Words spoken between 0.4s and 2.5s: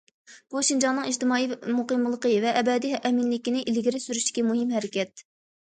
بۇ، شىنجاڭنىڭ ئىجتىمائىي مۇقىملىقى